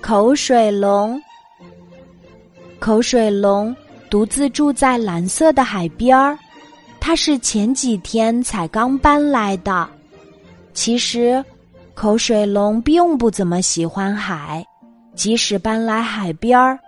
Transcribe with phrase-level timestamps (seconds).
[0.00, 1.20] 口水龙，
[2.78, 3.74] 口水龙
[4.10, 6.38] 独自住在蓝色的海边儿。
[7.00, 9.88] 它是前几天才刚搬来的。
[10.72, 11.44] 其实，
[11.94, 14.64] 口水龙并不怎么喜欢海，
[15.14, 16.78] 即使搬来海边儿，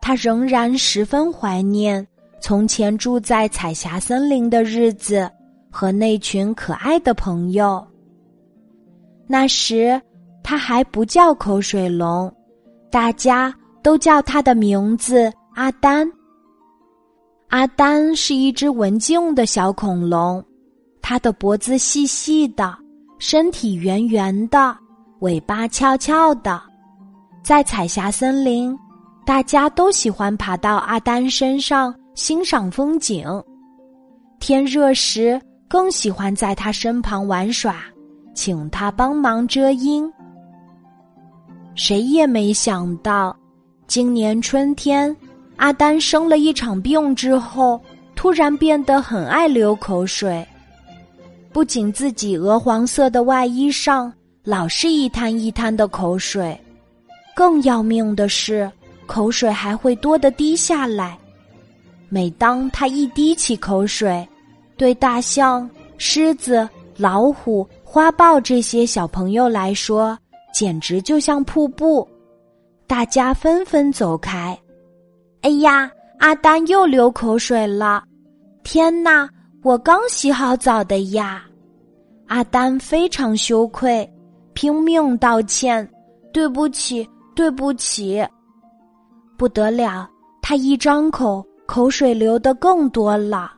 [0.00, 2.06] 它仍然十分怀念
[2.40, 5.30] 从前住在彩霞森林的日子
[5.70, 7.82] 和那群可爱的朋友。
[9.26, 10.00] 那时，
[10.42, 12.32] 它还不叫口水龙。
[12.90, 16.10] 大家都叫他的名字阿丹。
[17.48, 20.44] 阿丹是一只文静的小恐龙，
[21.00, 22.74] 它的脖子细细的，
[23.18, 24.76] 身体圆圆的，
[25.20, 26.60] 尾巴翘翘的。
[27.42, 28.76] 在彩霞森林，
[29.24, 33.26] 大家都喜欢爬到阿丹身上欣赏风景。
[34.38, 37.76] 天热时，更喜欢在他身旁玩耍，
[38.34, 40.10] 请他帮忙遮阴。
[41.74, 43.34] 谁也没想到，
[43.86, 45.14] 今年春天，
[45.56, 47.80] 阿丹生了一场病之后，
[48.14, 50.46] 突然变得很爱流口水。
[51.50, 54.12] 不仅自己鹅黄色的外衣上
[54.44, 56.58] 老是一滩一滩的口水，
[57.34, 58.70] 更要命的是，
[59.06, 61.18] 口水还会多的滴下来。
[62.10, 64.26] 每当他一滴起口水，
[64.76, 70.18] 对大象、狮子、老虎、花豹这些小朋友来说，
[70.52, 72.06] 简直就像瀑布，
[72.86, 74.58] 大家纷纷走开。
[75.40, 78.04] 哎呀，阿丹又流口水了！
[78.62, 79.28] 天哪，
[79.62, 81.44] 我刚洗好澡的呀！
[82.28, 84.08] 阿丹非常羞愧，
[84.52, 85.86] 拼命道歉
[86.32, 88.24] ：“对不起，对不起。”
[89.36, 90.08] 不得了，
[90.40, 93.52] 他一张口，口水流得更多了。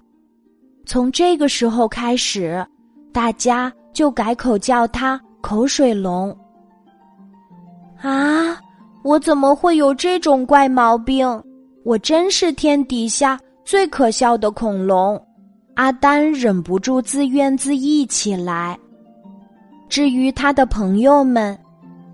[0.87, 2.67] 从这个时候开始，
[3.13, 6.35] 大家就改口叫他“口水龙”。
[8.05, 8.61] 啊！
[9.03, 11.27] 我怎么会有这种怪毛病？
[11.85, 15.21] 我真是天底下最可笑的恐龙！
[15.75, 18.79] 阿丹忍不住自怨自艾起来。
[19.89, 21.59] 至于他的朋友们，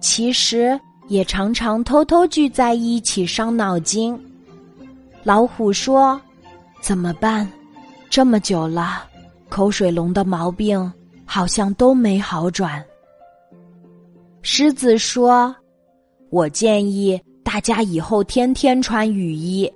[0.00, 4.18] 其实也常常偷偷聚在一起伤脑筋。
[5.24, 6.20] 老虎说
[6.80, 7.48] ：“怎么办？
[8.08, 9.02] 这么久了，
[9.48, 10.92] 口水龙的毛病
[11.24, 12.80] 好像都没好转。”
[14.42, 15.52] 狮子说。
[16.30, 19.70] 我建议大家以后天天穿雨衣，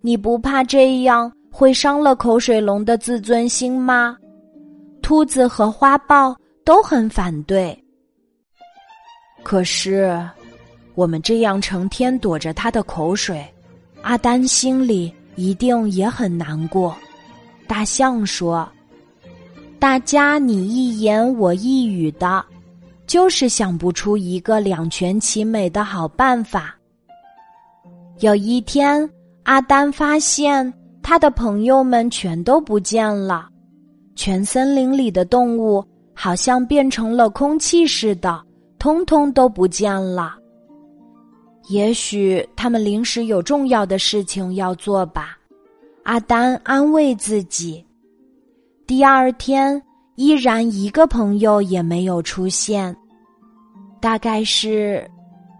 [0.00, 4.16] 你不怕这样会伤了口水龙的自尊心吗？
[5.02, 6.34] 兔子和花豹
[6.64, 7.76] 都很反对。
[9.42, 10.18] 可是，
[10.94, 13.44] 我们这样成天躲着他的口水，
[14.02, 16.96] 阿丹心里一定也很难过。
[17.66, 18.66] 大象说
[19.78, 22.44] ：“大家你一言我一语的。”
[23.10, 26.76] 就是想不出一个两全其美的好办法。
[28.20, 29.10] 有一天，
[29.42, 30.72] 阿丹发现
[31.02, 33.48] 他的朋友们全都不见了，
[34.14, 35.84] 全森林里的动物
[36.14, 38.40] 好像变成了空气似的，
[38.78, 40.36] 通通都不见了。
[41.68, 45.36] 也许他们临时有重要的事情要做吧，
[46.04, 47.84] 阿丹安慰自己。
[48.86, 49.82] 第二天，
[50.14, 52.96] 依然一个朋友也没有出现。
[54.00, 55.08] 大概是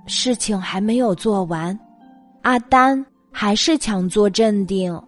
[0.06, 1.78] 事情还没有做完，
[2.42, 5.00] 阿丹还是强作镇定。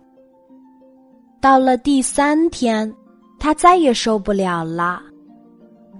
[1.41, 2.93] 到了第三天，
[3.41, 5.03] 他再也受不了了。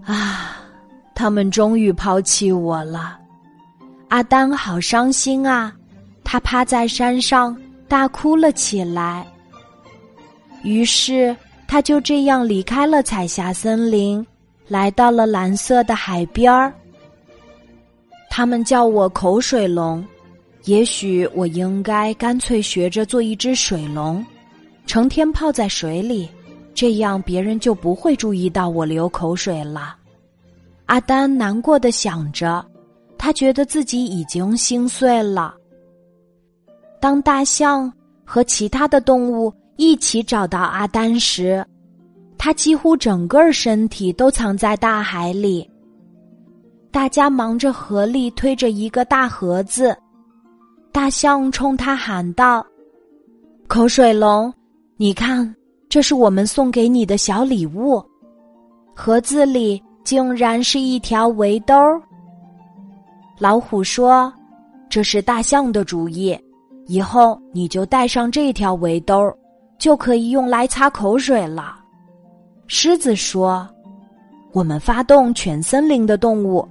[0.05, 0.57] 啊，
[1.15, 3.19] 他们终于抛弃我了！
[4.09, 5.75] 阿丹好伤心啊，
[6.23, 7.57] 他趴在山上
[7.89, 9.27] 大哭了起来。
[10.63, 11.35] 于是，
[11.67, 14.25] 他就这样离开了彩霞森林，
[14.69, 16.73] 来到了蓝色的海边儿。
[18.35, 20.03] 他们叫我口水龙，
[20.65, 24.25] 也许我应该干脆学着做一只水龙，
[24.87, 26.27] 成天泡在水里，
[26.73, 29.97] 这样别人就不会注意到我流口水了。
[30.87, 32.65] 阿丹难过的想着，
[33.19, 35.55] 他觉得自己已经心碎了。
[36.99, 37.93] 当大象
[38.25, 41.63] 和其他的动物一起找到阿丹时，
[42.39, 45.69] 他几乎整个身体都藏在大海里。
[46.93, 49.97] 大家忙着合力推着一个大盒子，
[50.93, 52.65] 大象冲他喊道
[53.67, 54.53] ：“口水龙，
[54.99, 55.53] 你看，
[55.89, 58.05] 这是我们送给你的小礼物。”
[58.95, 61.75] 盒子里竟然是一条围兜。
[63.39, 64.31] 老虎说
[64.91, 66.39] ：“这是大象的主意，
[66.87, 69.35] 以后你就带上这条围兜，
[69.79, 71.75] 就可以用来擦口水了。”
[72.69, 73.67] 狮子说
[74.53, 76.69] ：“我们发动全森林的动物。”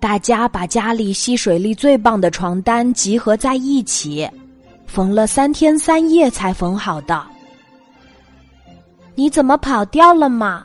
[0.00, 4.26] 大家把家里吸水力最棒的床单集合在一起，
[4.86, 7.22] 缝了三天三夜才缝好的。
[9.14, 10.64] 你怎么跑掉了嘛？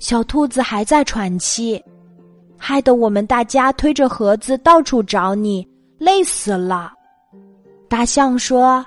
[0.00, 1.80] 小兔子还在喘气，
[2.58, 5.64] 害得我们大家推着盒子到处找你，
[5.96, 6.92] 累死了。
[7.88, 8.84] 大象说：“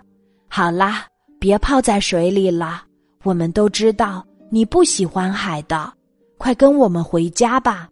[0.49, 1.05] 好啦，
[1.39, 2.83] 别泡在水里了，
[3.23, 5.89] 我们都知道你不喜欢海的，
[6.37, 7.87] 快跟我们回家吧。”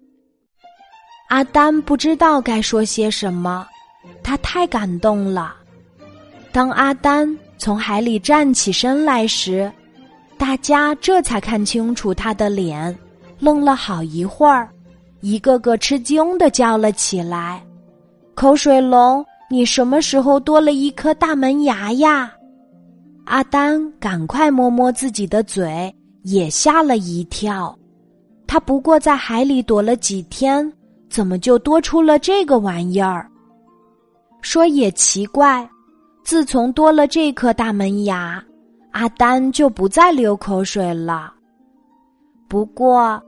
[1.30, 3.66] 阿丹不知道该说些什么，
[4.22, 5.56] 他太感动了。
[6.52, 9.72] 当阿丹从海里站起身来时，
[10.38, 12.96] 大家这才看清楚他的脸，
[13.40, 14.70] 愣了好一会儿，
[15.22, 17.64] 一个个吃惊的叫了起来
[18.36, 22.31] ：“口水龙，你什么时候多了一颗大门牙呀？”
[23.26, 25.92] 阿丹赶快摸摸自己的嘴，
[26.24, 27.76] 也吓了一跳。
[28.46, 30.72] 他不过在海里躲了几天，
[31.13, 33.30] 怎么就多出了这个玩意儿？
[34.42, 35.69] 说也奇怪，
[36.24, 38.44] 自从多了这颗大门牙。
[38.94, 41.31] 阿丹就不再流口水了，
[42.48, 43.21] 不过，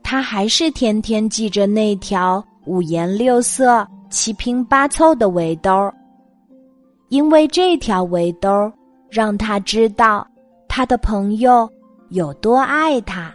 [0.00, 5.92] 他还是天天系着那条五颜六色、七拼八凑的围兜，
[7.08, 8.48] 因为这条围兜
[9.10, 10.24] 让他知道
[10.68, 11.68] 他的朋友
[12.10, 13.34] 有多爱他。